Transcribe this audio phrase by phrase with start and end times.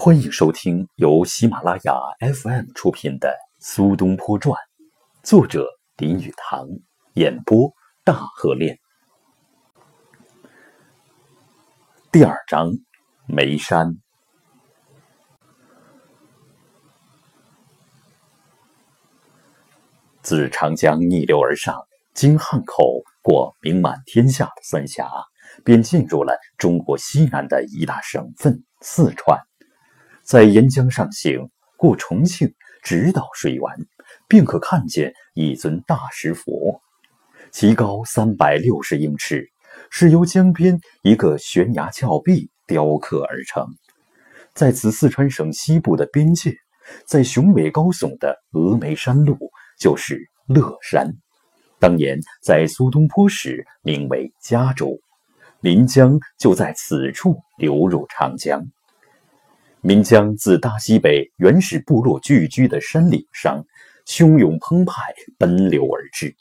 [0.00, 4.54] 欢迎收听由喜马拉雅 FM 出品的《苏东坡传》，
[5.24, 6.68] 作者林语堂，
[7.14, 7.68] 演播
[8.04, 8.78] 大河恋。
[12.12, 12.70] 第二章：
[13.26, 13.98] 眉山。
[20.22, 21.76] 自长江逆流而上，
[22.14, 25.10] 经汉口过名满天下的三峡，
[25.64, 29.47] 便进入了中国西南的一大省份——四川。
[30.28, 31.48] 在沿江上行，
[31.78, 32.52] 过重庆，
[32.82, 33.62] 直到水源，
[34.28, 36.82] 便可看见一尊大石佛，
[37.50, 39.48] 其高三百六十英尺，
[39.88, 43.66] 是由江边一个悬崖峭壁雕刻而成。
[44.52, 46.54] 在此四川省西部的边界，
[47.06, 49.38] 在雄伟高耸的峨眉山路，
[49.80, 51.10] 就是乐山。
[51.78, 55.00] 当年在苏东坡时，名为嘉州，
[55.62, 58.62] 临江就在此处流入长江。
[59.88, 63.64] 岷江自大西北原始部落聚居的山岭上，
[64.06, 66.36] 汹涌澎湃奔流而至，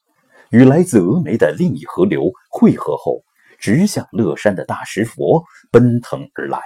[0.50, 3.24] 与来自峨眉的另一河流汇合后，
[3.58, 5.42] 直向乐山的大石佛
[5.72, 6.60] 奔腾而来。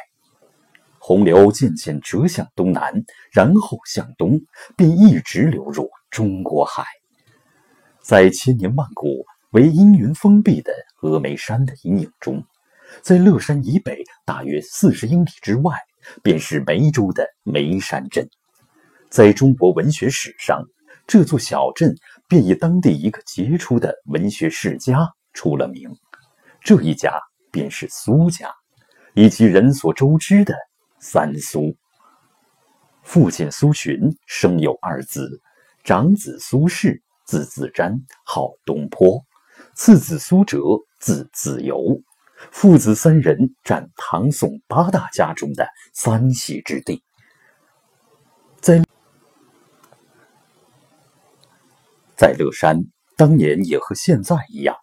[0.97, 2.91] 洪流渐渐折向东南，
[3.31, 4.41] 然后向东，
[4.75, 6.83] 便一直流入中国海。
[8.01, 12.43] 在千年万古为阴云封闭的峨眉山的阴影中，
[13.03, 15.75] 在乐山以北大约四十英里之外。
[16.23, 18.27] 便是梅州的梅山镇，
[19.09, 20.63] 在中国文学史上，
[21.07, 21.95] 这座小镇
[22.27, 25.89] 便以当地一个杰出的文学世家出了名。
[26.61, 27.19] 这一家
[27.51, 28.51] 便是苏家，
[29.13, 30.55] 以及人所周知的
[30.99, 31.75] 三苏。
[33.03, 35.41] 父亲苏洵生有二子，
[35.83, 39.19] 长子苏轼，字子瞻，号东坡；
[39.73, 40.59] 次子苏辙，
[40.99, 41.99] 字子由。
[42.49, 47.03] 父子三人占唐宋八大家中的三席之地，
[48.59, 48.81] 在
[52.15, 52.83] 在乐山，
[53.15, 54.75] 当年也和现在一样，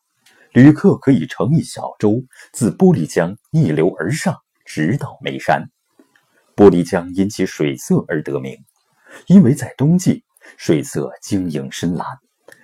[0.52, 5.68] 旅客可以乘一小舟自玻璃江逆流而上，直到眉山。
[6.56, 8.56] 玻璃江因其水色而得名，
[9.26, 10.24] 因为在冬季
[10.56, 12.06] 水色晶莹深蓝，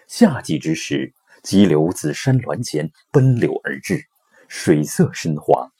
[0.08, 1.12] 夏季之时
[1.42, 4.04] 急流自山峦间奔流而至。
[4.48, 5.70] 水色深黄。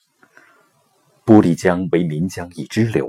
[1.24, 3.08] 玻璃江为岷江一支流，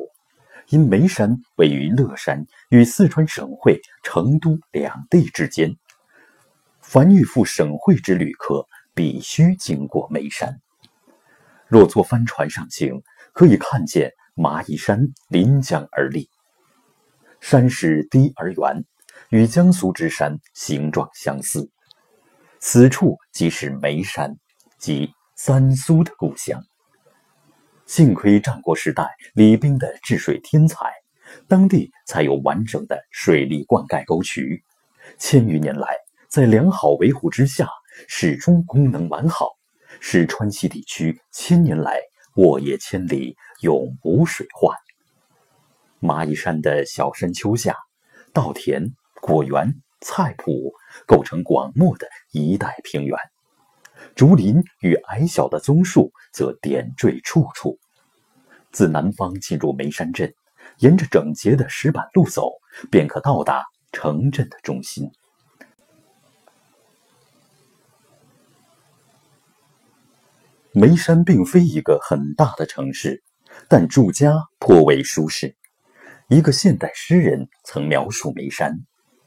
[0.69, 5.75] 因眉山位于乐山与四川省会成都两地之间，
[6.81, 10.61] 凡欲赴省会之旅客，必须经过眉山。
[11.67, 13.01] 若坐帆船上行，
[13.33, 16.29] 可以看见蚂蚁山临江而立，
[17.41, 18.85] 山势低而圆，
[19.29, 21.69] 与江苏之山形状相似。
[22.59, 24.37] 此处即是眉山，
[24.77, 25.13] 即。
[25.37, 26.63] 三苏的故乡。
[27.85, 30.89] 幸亏战国时代李冰的治水天才，
[31.45, 34.63] 当地才有完整的水利灌溉沟渠。
[35.19, 35.87] 千余年来，
[36.29, 37.67] 在良好维护之下，
[38.07, 39.49] 始终功能完好，
[39.99, 41.99] 使川西地区千年来
[42.37, 44.73] 沃野千里，永无水患。
[45.99, 47.75] 蚂蚁山的小山丘下，
[48.31, 50.71] 稻田、果园、菜圃
[51.05, 53.19] 构成广袤的一带平原。
[54.13, 57.79] 竹林与矮小的棕树则点缀处处。
[58.71, 60.33] 自南方进入眉山镇，
[60.79, 62.51] 沿着整洁的石板路走，
[62.91, 65.09] 便可到达城镇的中心。
[70.73, 73.23] 眉山并非一个很大的城市，
[73.69, 75.55] 但住家颇为舒适。
[76.27, 78.73] 一个现代诗人曾描述眉山，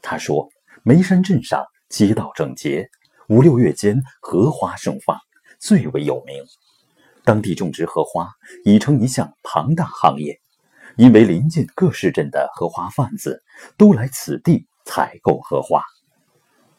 [0.01, 0.47] 他说
[0.83, 2.87] ：“眉山镇上街道整洁。”
[3.29, 5.15] 五六月间，荷花盛放，
[5.59, 6.43] 最为有名。
[7.23, 8.27] 当地种植荷花
[8.65, 10.41] 已成一项庞大行业，
[10.95, 13.43] 因为临近各市镇的荷花贩子
[13.77, 15.83] 都来此地采购荷花。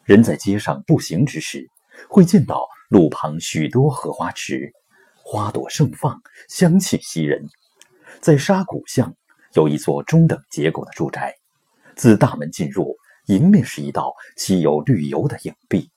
[0.03, 1.69] 人在街上步行之时，
[2.09, 4.73] 会见到路旁许多荷花池，
[5.23, 7.47] 花朵盛放，香气袭人。
[8.19, 9.15] 在沙谷巷
[9.53, 11.33] 有一座中等结构的住宅，
[11.95, 15.89] 自大门进入，迎面是一道漆有绿油的影壁。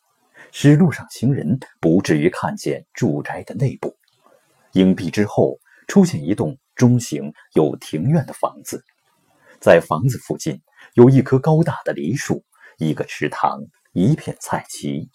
[0.57, 3.97] 使路上行人不至于看见住宅的内部。
[4.75, 5.59] 影壁之后
[5.89, 8.85] 出现一栋中型有庭院的房子，
[9.61, 10.63] 在房子附近
[10.95, 12.45] 有一棵高大的梨树，
[12.79, 15.09] 一个池塘，一片菜畦。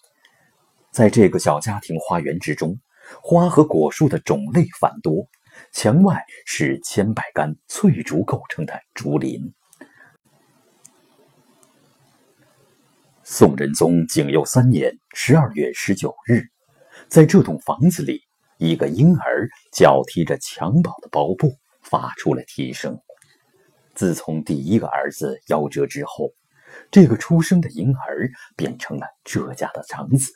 [0.92, 2.78] 在这个小家庭花园之中，
[3.22, 5.26] 花和果树的种类繁多，
[5.72, 9.54] 墙外是千百竿翠竹构成的竹林。
[13.32, 16.42] 宋仁宗景佑三年十二月十九日，
[17.06, 18.24] 在这栋房子里，
[18.58, 23.00] 一个婴儿脚踢着襁褓的包布，发出了啼声。
[23.94, 26.32] 自从第一个儿子夭折之后，
[26.90, 30.32] 这个出生的婴儿变成了这家的长子。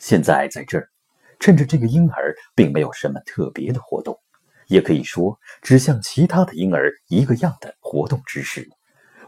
[0.00, 0.88] 现在在这儿，
[1.38, 4.18] 趁着这个婴儿并没有什么特别的活动，
[4.66, 8.68] 也可以说只像其他的婴儿一个样的活动之时，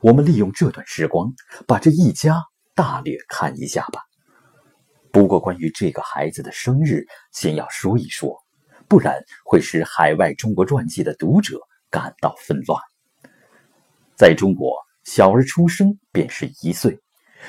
[0.00, 1.32] 我们利用这段时光，
[1.66, 2.42] 把这一家
[2.74, 4.00] 大略看一下吧。
[5.12, 8.36] 不过，关于这个孩子的生日，先要说一说，
[8.88, 11.58] 不然会使海外中国传记的读者。
[11.92, 12.80] 感到纷乱。
[14.14, 16.96] 在中国，小儿出生便是一岁，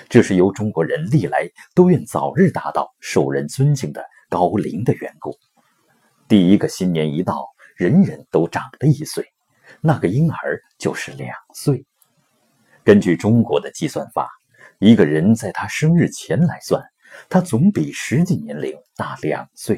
[0.09, 5.37] 这是由中国人历来都愿早日达到受人尊敬的高龄的缘故。
[6.27, 7.45] 第一个新年一到，
[7.75, 9.23] 人人都长了一岁，
[9.79, 11.85] 那个婴儿就是两岁。
[12.83, 14.29] 根据中国的计算法，
[14.79, 16.83] 一个人在他生日前来算，
[17.29, 19.77] 他总比实际年龄大两岁；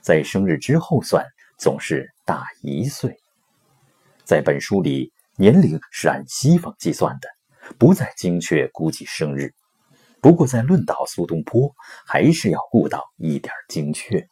[0.00, 1.24] 在生日之后算，
[1.58, 3.14] 总是大一岁。
[4.24, 7.28] 在本书里，年龄是按西方计算的，
[7.78, 9.52] 不再精确估计生日。
[10.20, 11.74] 不过，在论到苏东坡，
[12.06, 14.26] 还是要顾到一点精确，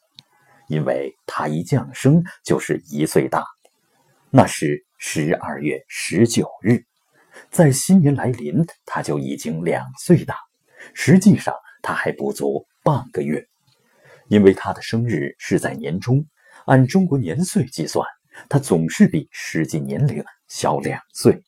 [0.68, 3.44] 因为他一降生就是一岁大，
[4.30, 6.84] 那是十二月十九日，
[7.50, 10.36] 在新年来临，他就已经两岁大。
[10.94, 13.46] 实际上，他还不足半个月，
[14.28, 16.26] 因为他的生日是在年中，
[16.66, 18.06] 按中国年岁计算。
[18.48, 21.42] 他总是比实际年龄小两岁。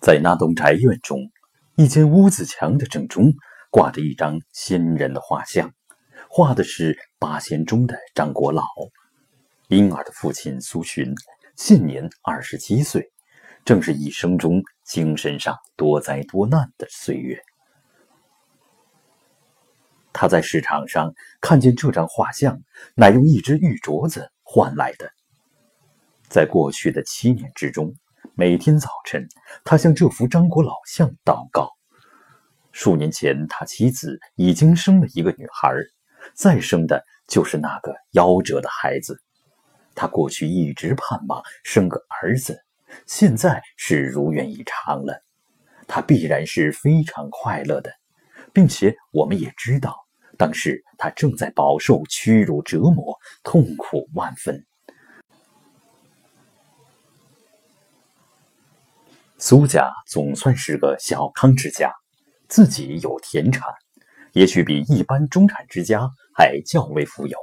[0.00, 1.30] 在那栋宅院中，
[1.76, 3.32] 一间屋子墙的正中
[3.70, 5.72] 挂着一张先人的画像，
[6.28, 8.64] 画的是八仙中的张国老。
[9.68, 11.14] 婴儿的父亲苏洵，
[11.56, 13.10] 现年二十七岁，
[13.64, 17.40] 正是一生中精神上多灾多难的岁月。
[20.12, 22.60] 他在市场上看见这张画像，
[22.94, 25.10] 乃用一只玉镯子换来的。
[26.28, 27.94] 在过去的七年之中，
[28.34, 29.26] 每天早晨，
[29.64, 31.70] 他向这幅张国老像祷告。
[32.72, 35.70] 数年前，他妻子已经生了一个女孩，
[36.34, 39.22] 再生的就是那个夭折的孩子。
[39.94, 42.58] 他过去一直盼望生个儿子，
[43.06, 45.22] 现在是如愿以偿了。
[45.86, 47.92] 他必然是非常快乐的，
[48.52, 49.96] 并且我们也知道。
[50.38, 54.64] 当时他正在饱受屈辱折磨，痛苦万分。
[59.38, 61.92] 苏家总算是个小康之家，
[62.48, 63.68] 自己有田产，
[64.32, 67.36] 也许比一般中产之家还较为富有。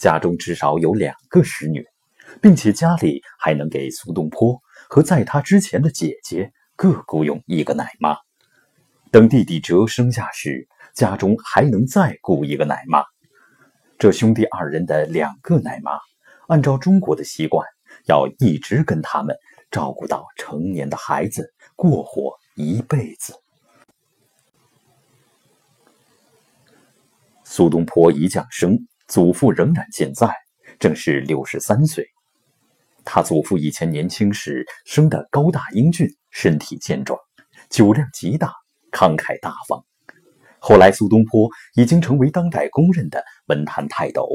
[0.00, 1.86] 家中至少有两个使女，
[2.42, 8.16] 并且家里还能给苏东坡和在他之前的姐姐各雇佣一个奶妈。
[9.12, 10.66] 等弟弟哲生下时。
[10.92, 13.04] 家中还能再雇一个奶妈，
[13.96, 15.92] 这兄弟二人的两个奶妈，
[16.48, 17.64] 按照中国的习惯，
[18.06, 19.34] 要一直跟他们
[19.70, 23.34] 照顾到成年的孩子过活一辈子。
[27.44, 28.76] 苏东坡一降生，
[29.10, 30.32] 祖父仍然健在，
[30.78, 32.06] 正是六十三岁。
[33.04, 37.18] 他祖父以前年轻时生得高大英俊，身体健壮，
[37.68, 38.54] 酒量极大，
[38.92, 39.84] 慷慨大方。
[40.60, 44.28] 后来，苏东坡已经成为当代公认的文坛泰斗，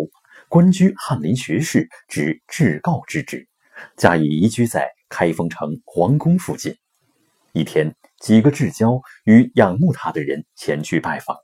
[0.50, 3.48] 官居翰林学士之至高之职，
[3.96, 6.76] 家已移居在开封城皇宫附近。
[7.54, 11.38] 一天，几个至交与仰慕他的人前去拜访，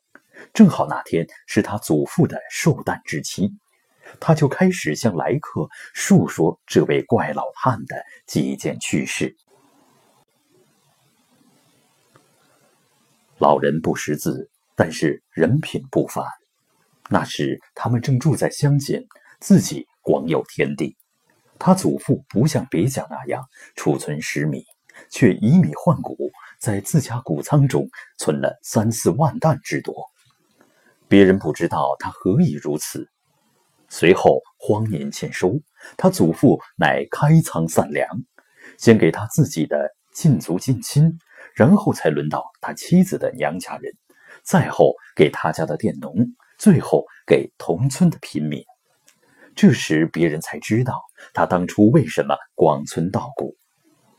[0.54, 3.52] 正好那天是他祖父的寿诞之期，
[4.20, 9.36] 他就开始向来客述说这位怪老汉的几件趣事。
[13.38, 14.50] 老人不识字。
[14.74, 16.26] 但是人品不凡。
[17.10, 19.06] 那时他们正住在乡间，
[19.40, 20.98] 自己广有田地。
[21.60, 24.66] 他祖父不像别家那样储存食米，
[25.12, 26.18] 却以米换谷，
[26.58, 30.11] 在自家谷仓中存了三四万担之多。
[31.12, 33.06] 别人不知道他何以如此。
[33.90, 35.60] 随后荒年欠收，
[35.98, 38.08] 他祖父乃开仓散粮，
[38.78, 41.20] 先给他自己的近族近亲，
[41.54, 43.92] 然后才轮到他妻子的娘家人。
[44.42, 46.16] 再后给他家的佃农，
[46.58, 48.64] 最后给同村的贫民。
[49.54, 51.04] 这时别人才知道
[51.34, 53.54] 他当初为什么广存稻谷，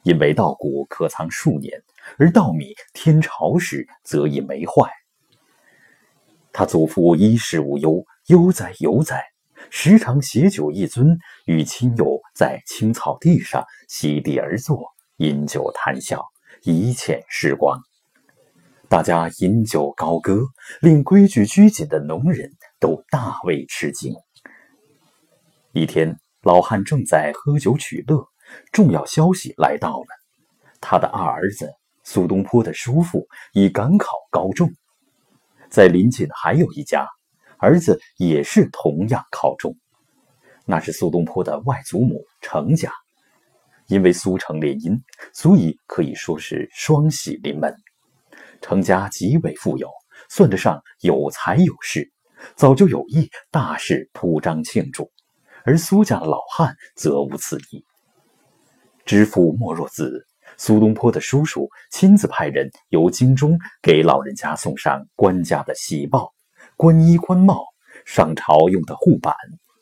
[0.03, 1.83] 因为稻谷可藏数年，
[2.19, 4.91] 而稻米天潮时则已霉坏。
[6.52, 9.25] 他祖父衣食无忧，悠哉悠哉，
[9.71, 11.16] 时常携酒一樽，
[11.47, 14.85] 与亲友在青草地上席地而坐，
[15.16, 16.23] 饮酒谈笑，
[16.62, 17.80] 一遣时光。
[18.88, 20.42] 大家饮酒高歌，
[20.82, 24.14] 令规矩拘谨的农人都大为吃惊。
[25.73, 28.28] 一天，老汉正在喝酒取乐，
[28.73, 30.06] 重要消息来到了，
[30.82, 31.73] 他的二儿子
[32.04, 34.71] 苏东坡的叔父已赶考高中，
[35.73, 37.09] 在临近还有一家，
[37.57, 39.75] 儿子也是同样考中，
[40.67, 42.93] 那是苏东坡的外祖母程家。
[43.87, 45.00] 因为苏程联姻，
[45.33, 47.75] 所以可以说是双喜临门。
[48.61, 49.88] 程家极为富有，
[50.29, 52.12] 算得上有财有势，
[52.55, 55.11] 早就有意大事铺张庆祝。
[55.64, 57.83] 而苏家的老汉则无此意。
[59.07, 66.32] 知府莫若子，苏东坡的叔叔亲自派人由京中给老人家送上官家的喜报、
[66.76, 67.64] 官衣官帽、
[68.04, 69.35] 上朝用的护板，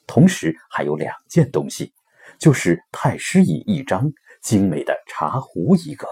[0.07, 1.93] 同时还有两件东西。
[2.39, 4.11] 就是太师椅一张，
[4.41, 6.07] 精美的茶壶一个。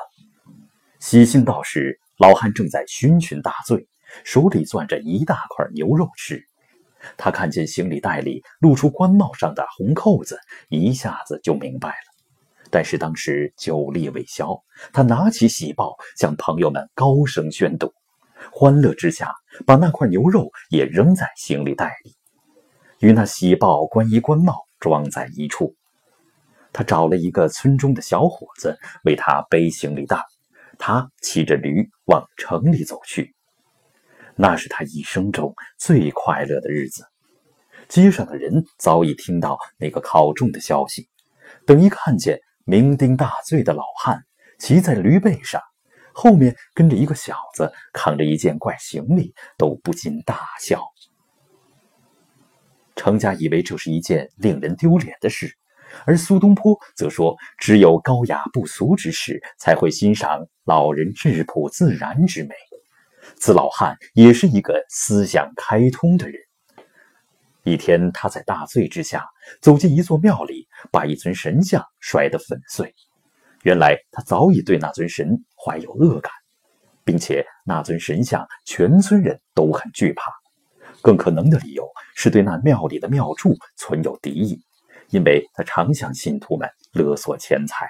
[1.00, 3.88] 喜信到时，老汉正在醺醺大醉，
[4.24, 6.44] 手里攥着一大块牛肉吃。
[7.16, 10.38] 他看见行李袋里露出官帽上的红扣子，
[10.68, 12.07] 一下子就明白了。
[12.70, 17.92] 但是当时酒力未消，他拿起喜报，向朋友们高声宣读，
[18.52, 19.32] 欢乐之下，
[19.66, 22.14] 把那块牛肉也扔在行李袋里，
[23.00, 25.74] 与那喜报、官衣、官帽装在一处。
[26.72, 30.22] 他找了一个村中的小伙子为他背行李袋，
[30.78, 33.34] 他骑着驴往城里走去。
[34.36, 37.04] 那是他一生中最快乐的日子。
[37.88, 41.08] 街上的人早已听到那个考中的消息，
[41.66, 44.22] 等一看见酩酊大醉的老汉
[44.58, 45.60] 骑在驴背上，
[46.12, 50.84] 后面跟着一个小子扛着一件怪行李，都不禁大笑。
[52.94, 55.56] 程家以为这是一件令人丢脸的事。
[56.04, 62.54] 而苏东坡则说：“只有高雅不俗之士才会欣赏老人质朴自然之美。”
[63.40, 66.38] 此老汉也是一个思想开通的人。
[67.62, 69.26] 一天，他在大醉之下
[69.62, 72.94] 走进一座庙里，把一尊神像摔得粉碎。
[73.62, 76.32] 原来他早已对那尊神怀有恶感，
[77.04, 80.32] 并且那尊神像全村人都很惧怕。
[81.00, 84.62] 更可能的理由是对那庙里的庙祝存有敌意。
[85.10, 87.88] 因为他常向信徒们勒索钱财。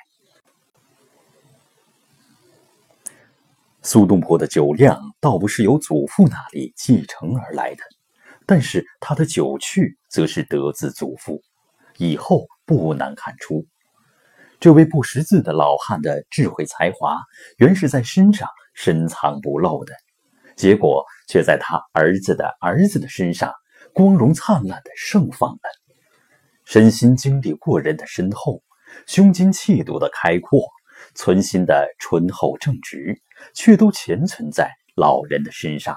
[3.83, 7.83] 苏东坡的酒量倒不是由祖父那里继承而来的，
[8.47, 11.43] 但是他的酒趣则是得自祖父。
[11.97, 13.67] 以后不难看出，
[14.61, 17.19] 这位不识字的老汉的智慧才华
[17.57, 19.95] 原是在身上深藏不露的，
[20.55, 23.55] 结果却在他儿子的儿子的身上
[23.95, 25.61] 光荣灿烂的盛放了。
[26.67, 28.63] 身心经历过人的深厚，
[29.07, 30.69] 胸襟气度的开阔，
[31.15, 33.23] 存心的醇厚正直，
[33.55, 35.97] 却都潜存在老人的身上。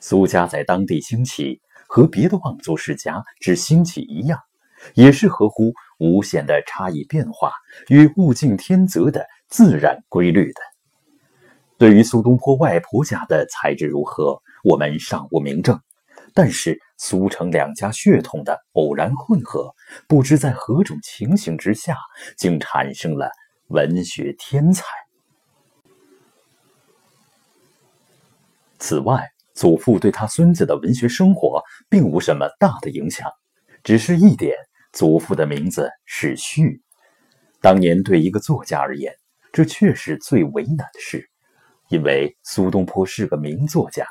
[0.00, 4.38] 苏家在当地兴起，和别的望族世家之兴起一样，
[4.94, 7.52] 也是合乎无限的差异变化
[7.88, 10.60] 与物竞天择的自然规律的。
[11.78, 15.80] 对于苏东坡外婆家的才智如何，我们尚无明证。
[16.34, 19.74] 但是苏程两家血统的偶然混合，
[20.08, 21.96] 不知在何种情形之下，
[22.38, 23.30] 竟产生了
[23.68, 24.84] 文学天才。
[28.78, 33.30] 此外，祖父对他孙子的文学生活并无什么大的影响，
[33.82, 34.54] 只是一点：
[34.92, 36.82] 祖父的名字是序。
[37.60, 39.14] 当年对一个作家而言，
[39.52, 41.28] 这却是最为难的事，
[41.88, 44.06] 因为苏东坡是个名作家。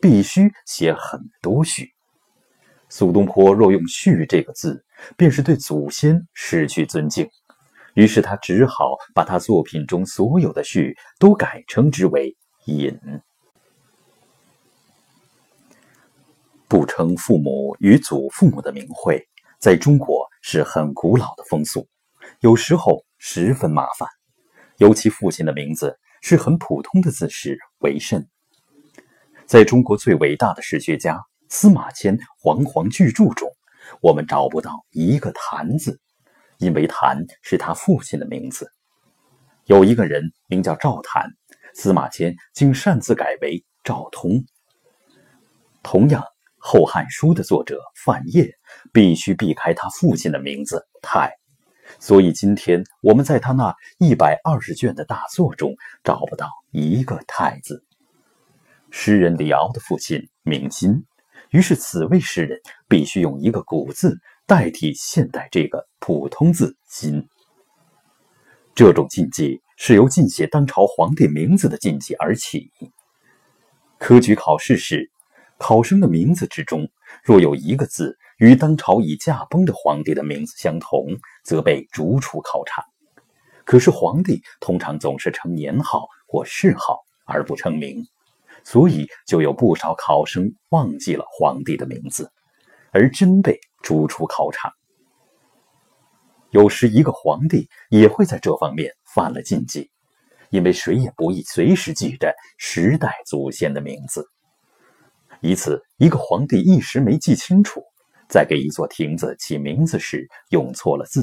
[0.00, 1.92] 必须写很多序。
[2.88, 4.84] 苏东坡若用“序”这个字，
[5.16, 7.28] 便是对祖先失去尊敬。
[7.94, 12.34] 于是他只好把他作品中所有的序都改称之为
[12.66, 12.98] “隐”。
[16.66, 19.28] 不称父母与祖父母的名讳，
[19.64, 21.88] 在中国是很古老的风俗，
[22.40, 24.06] 有时候十分麻烦。
[24.76, 28.28] 尤其父亲的名字是很普通的字时为甚。
[29.46, 31.18] 在中国最伟大的史学家
[31.48, 33.48] 司马迁煌煌巨著中，
[34.02, 35.98] 我们找不到一个“谭”字，
[36.58, 38.70] 因为“谭”是他父亲的名字。
[39.64, 41.26] 有一个人名叫赵谭，
[41.72, 44.44] 司马迁竟擅自改为赵通。
[45.82, 46.20] 同样，
[46.66, 48.50] 《后汉书》的作者范晔
[48.90, 51.30] 必须避开他父亲的名字“太”，
[52.00, 57.84] 所以今天我们在他那一百二十卷的大作中找不到一个“太”字。
[58.90, 61.04] 诗人李敖的父亲名金，
[61.50, 67.28] 于是此位诗人必须用一个古字代替现代这个普通字“金”。
[68.74, 72.72] 这种禁忌是由禁写当朝皇帝名字的禁忌而起。
[73.98, 75.10] 科举考试时，
[75.66, 76.86] 考生的名字之中
[77.22, 81.06] 若有一个字与当朝已驾崩的皇帝的名字相同，
[81.42, 82.84] 则被逐出考场。
[83.64, 88.04] 可是皇帝通常总是称年号或谥号而不称名，
[88.62, 92.30] 所以就有不少考生忘记了皇帝的名字，
[92.92, 94.70] 而真被逐出考场。
[96.50, 99.90] 有时一个皇帝也会在这方面犯了禁忌，
[100.50, 104.28] 因为谁也不易随时记着十代祖先的名字。
[105.40, 107.82] 一次，一个皇帝一时没记清楚，
[108.28, 111.22] 在给一座亭子起名字时用错了字。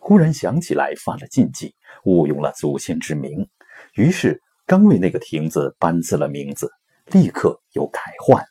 [0.00, 3.48] 忽然想起来犯了禁忌，误用了祖先之名，
[3.94, 6.70] 于是刚为那个亭子颁赐了名字，
[7.06, 8.44] 立刻又改换。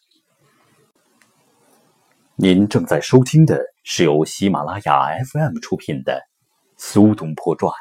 [2.35, 6.13] 您正在收听的是由喜马拉雅 FM 出品的
[6.77, 7.71] 《苏东坡传》。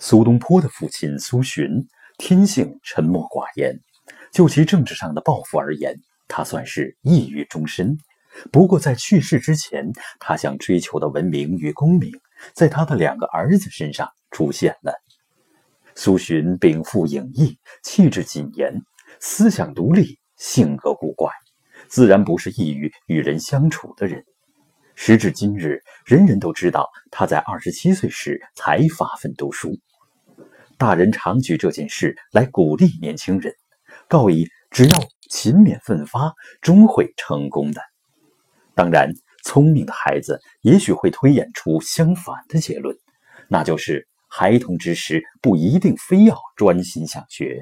[0.00, 1.84] 苏东坡的父亲苏洵，
[2.18, 3.80] 天性沉默寡言，
[4.32, 6.00] 就其政治上的抱负而言。
[6.28, 7.98] 他算是抑郁终身，
[8.52, 9.90] 不过在去世之前，
[10.20, 12.12] 他想追求的文明与功名，
[12.52, 14.92] 在他的两个儿子身上出现了。
[15.96, 18.80] 苏洵禀赋颖逸，气质谨严，
[19.18, 21.32] 思想独立，性格古怪，
[21.88, 24.24] 自然不是易于与人相处的人。
[24.94, 29.78] 时至今日，人人都知道他在二十七岁时才发奋读书，
[30.78, 33.52] 大人常举这件事来鼓励年轻人，
[34.08, 34.98] 告以只要。
[35.30, 36.32] 勤勉奋发，
[36.62, 37.82] 终会成功的。
[38.74, 39.12] 当然，
[39.44, 42.96] 聪明的孩子也许会推演出相反的结论，
[43.46, 47.60] 那就是孩童之时不一定非要专心想学。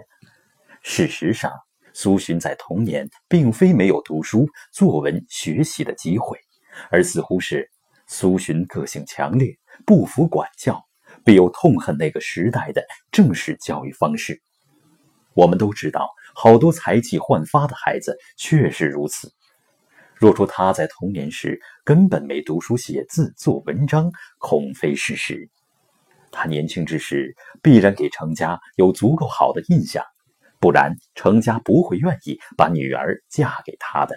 [0.81, 1.51] 事实上，
[1.93, 6.39] 苏洵在童年并非没有读书、作文学习的机会，
[6.93, 7.69] 而似乎是
[8.07, 10.86] 苏洵个性强烈，不服管教，
[11.27, 14.41] 必有痛恨那个时代的正式教育方式。
[15.35, 16.09] 我们都知道。
[16.39, 19.33] 好多才气焕发的孩子确实如此。
[20.17, 25.49] 若说他在童年时根本没读书写字做文章，恐非事实。
[26.31, 30.05] 他年轻之时必然给程家有足够好的印象，
[30.61, 34.15] 不然程家不会愿意把女儿嫁给他的。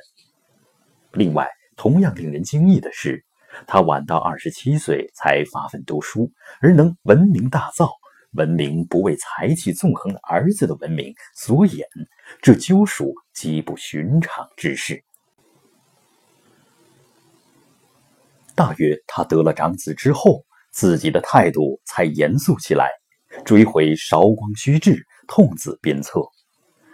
[1.13, 3.23] 另外，同样令人惊异的是，
[3.67, 7.89] 他晚到二十七岁才发奋读书，而能闻名大噪。
[8.33, 11.83] 文明不为才气纵横的儿子的文明所掩，
[12.43, 15.03] 这究属极不寻常之事。
[18.53, 22.91] 大约他得了长子之后，自己的态度才严肃起来，
[23.43, 26.21] 追悔韶光虚掷，痛自鞭策。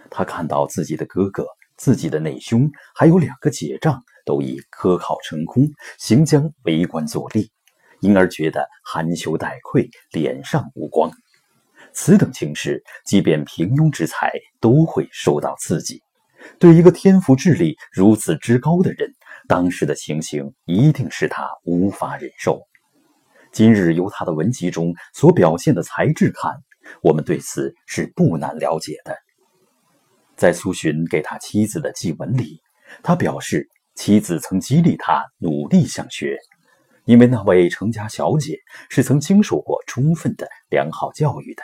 [0.10, 7.48] 他看到自己的哥哥、自己的内兄，还有两个姐丈，都已科考成功，行将为官作吏，
[8.02, 11.10] 因而觉得含羞带愧，脸上无光。
[11.94, 16.02] 此等情势，即便平庸之才都会受到刺激。
[16.60, 19.14] 对一个天赋智力如此之高的人，
[19.48, 22.62] 当时的情形一定是他无法忍受。
[23.52, 26.52] 今日由他的文集中所表现的才智看，
[27.02, 29.16] 我们对此是不难了解的。
[30.36, 32.62] 在苏洵给他妻子的祭文里，
[33.02, 36.38] 他表示妻子曾激励他努力向学。
[37.06, 38.58] 因为那位程家小姐
[38.90, 41.62] 是曾经受过充分的良好教育的。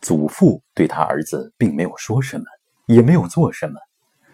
[0.00, 2.44] 祖父对他儿子并没有说什么，
[2.86, 3.80] 也没有做什么，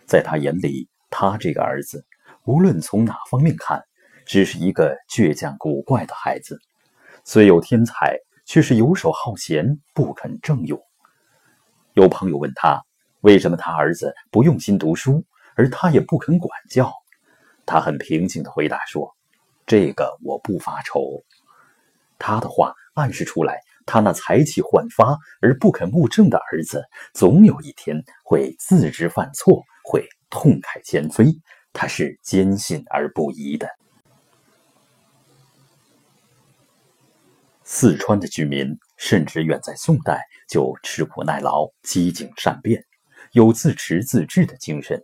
[0.07, 2.05] 在他眼里，他这个儿子
[2.45, 3.83] 无论从哪方面看，
[4.27, 6.59] 只是一个倔强古怪的孩子，
[7.25, 10.79] 虽有天才，却是游手好闲，不肯正用。
[11.95, 12.85] 有朋友问他，
[13.21, 16.93] 为什么他儿子不用心读书，而他也不肯管教？
[17.67, 19.15] 他很平静地回答说
[19.67, 21.23] ：“这个我不发愁。”
[22.19, 23.61] 他的话暗示出来。
[23.87, 31.27] 他那才气焕发而不肯务正的儿子，总有一天会自知犯错，会痛改前非。
[31.73, 33.69] 他是坚信而不疑的。
[37.65, 42.85] 四川的居民甚至远在宋代就吃苦耐劳、机警善变，
[43.33, 45.03] 有自持自治的精神。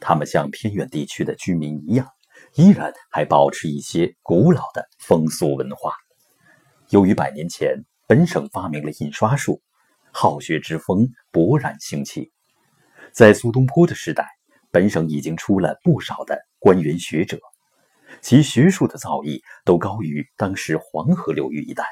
[0.00, 2.08] 他们像偏远地区的居民一样，
[2.54, 5.92] 依然还保持一些古老的风俗文化。
[6.90, 7.84] 由于百年前。
[8.08, 9.60] 本省发明了印刷术，
[10.12, 12.30] 好学之风勃然兴起。
[13.10, 14.28] 在苏东坡的时代，
[14.70, 17.36] 本省已经出了不少的官员学者，
[18.20, 21.84] 其学术的造诣都高于当时黄河流域一带。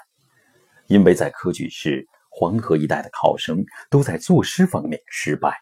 [0.87, 5.57] 因为在科举时，黄河一带的考生都在作诗方面失败。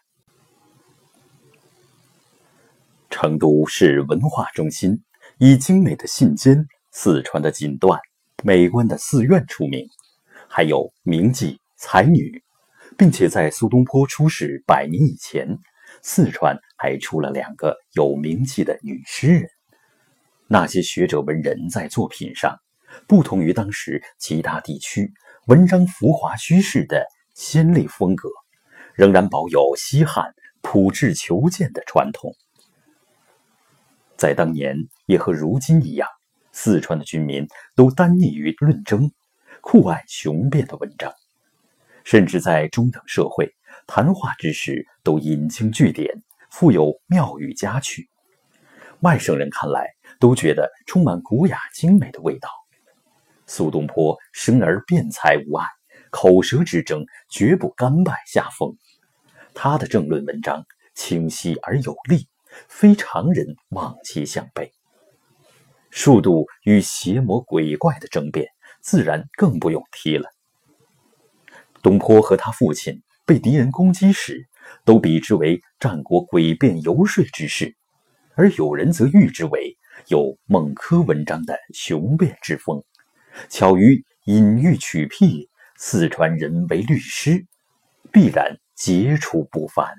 [3.11, 5.03] 成都是文化中心，
[5.37, 7.99] 以精美的信笺、四川的锦缎、
[8.43, 9.87] 美观的寺院出名。
[10.49, 12.43] 还有名妓才女，
[12.97, 15.47] 并且在苏东坡出世百年以前，
[16.01, 19.47] 四川还出了两个有名气的女诗人。
[20.47, 22.57] 那些学者文人在作品上，
[23.07, 25.13] 不同于当时其他地区
[25.47, 28.29] 文章浮华虚饰的鲜丽风格，
[28.95, 32.33] 仍然保有西汉朴质求见的传统。
[34.15, 36.07] 在当年，也和如今一样，
[36.53, 39.11] 四川的军民都耽溺于论争，
[39.59, 41.11] 酷爱雄辩的文章，
[42.05, 43.53] 甚至在中等社会
[43.85, 48.07] 谈话之时都引经据典，富有妙语佳趣。
[49.01, 49.89] 外省人看来
[50.21, 52.47] 都觉得充满古雅精美的味道。
[53.45, 55.65] 苏东坡生而辩才无碍，
[56.11, 58.75] 口舌之争绝不甘拜下风。
[59.53, 62.27] 他的政论文章清晰而有力。
[62.67, 64.71] 非常人望其项背，
[65.89, 68.47] 数度与邪魔鬼怪的争辩，
[68.79, 70.29] 自然更不用提了。
[71.81, 74.47] 东坡和他父亲被敌人攻击时，
[74.85, 77.75] 都比之为战国诡辩游说之士，
[78.35, 79.75] 而有人则誉之为
[80.09, 82.83] 有孟轲文章的雄辩之风。
[83.49, 87.45] 巧于隐喻取辟，四川人为律师，
[88.11, 89.93] 必然杰出不凡。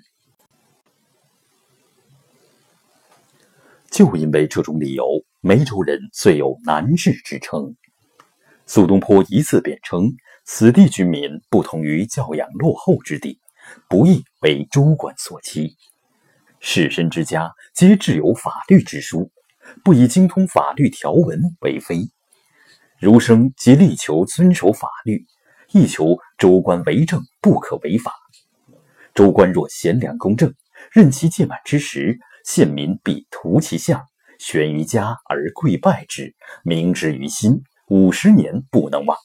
[3.90, 5.06] 就因为这种理由，
[5.40, 7.76] 梅州人虽有南治之称。
[8.66, 10.10] 苏东坡一次便称，
[10.44, 13.38] 此地居民不同于教养落后之地，
[13.88, 15.76] 不易为州官所欺。
[16.60, 19.30] 士绅之家皆制有法律之书，
[19.84, 22.08] 不以精通法律条文为非。
[23.04, 25.26] 儒生即力求遵守法律，
[25.72, 28.14] 亦求州官为政不可违法。
[29.14, 30.54] 州官若贤良公正，
[30.90, 32.18] 任其届满之时。
[32.46, 34.06] 县民必图其相，
[34.38, 39.18] 悬于家而跪拜之，铭之于心，五十年不能忘。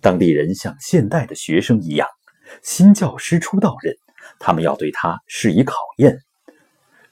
[0.00, 2.08] 当地人像现代的学生一样，
[2.62, 3.94] 新教师出道任，
[4.40, 6.18] 他们要对他施以考验。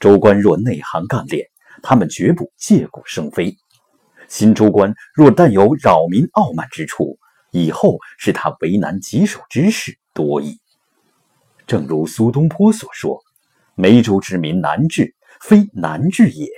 [0.01, 1.47] 州官若内行干练，
[1.81, 3.57] 他们绝不借故生非。
[4.29, 7.19] 新州官若但有扰民傲慢之处，
[7.51, 10.61] 以后是他为难棘手之事多矣。
[11.67, 13.23] 正如苏东坡所说
[13.75, 16.49] ：“梅州之民难治。”非难治也，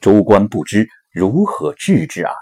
[0.00, 2.34] 州官不知如何治之耳。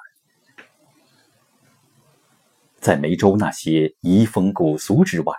[2.80, 5.36] 在梅州那些遗风古俗之外，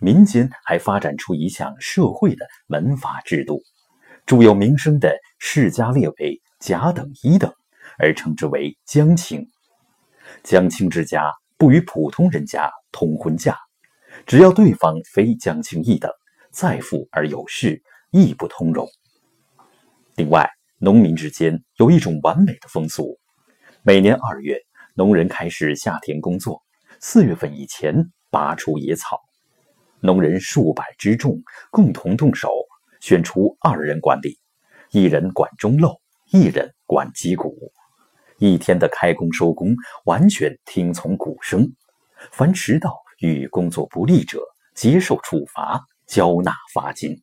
[0.00, 3.62] 民间还发展出一项社会的门阀制度，
[4.26, 7.54] 著有名声的世家列为甲等、乙等，
[7.98, 9.48] 而称之为江青。
[10.42, 13.56] 江青之家不与普通人家通婚嫁，
[14.26, 16.10] 只要对方非江青一等，
[16.50, 18.86] 再富而有势，亦不通融。
[20.16, 23.18] 另外，农民之间有一种完美的风俗：
[23.82, 24.58] 每年二月，
[24.94, 26.62] 农人开始下田工作，
[27.00, 27.94] 四月份以前
[28.30, 29.20] 拔除野草。
[30.00, 32.50] 农人数百之众共同动手，
[33.00, 34.38] 选出二人管理，
[34.90, 36.00] 一人管中漏，
[36.30, 37.72] 一人管击鼓。
[38.42, 39.72] 一天的开工收工
[40.04, 41.72] 完全听从鼓声，
[42.32, 44.40] 凡迟到与工作不利者，
[44.74, 47.16] 接受处罚，交纳罚金。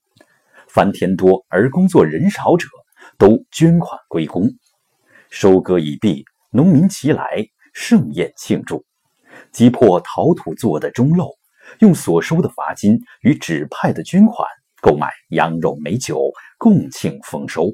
[0.69, 2.69] 凡天多而工作人少者，
[3.17, 4.49] 都捐款归公。
[5.29, 8.85] 收割已毕，农民齐来盛宴庆祝，
[9.51, 11.31] 击破陶土做的钟漏，
[11.79, 14.47] 用所收的罚金与指派的捐款
[14.81, 17.73] 购买羊肉美酒，共庆丰收。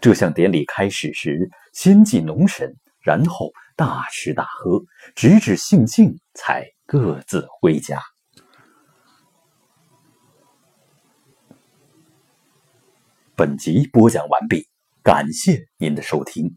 [0.00, 4.82] 这项典礼开始时，先祭农神，然后大吃大喝，
[5.14, 8.00] 直至兴尽，才各自回家。
[13.36, 14.68] 本集播讲完毕，
[15.02, 16.54] 感谢您的收听。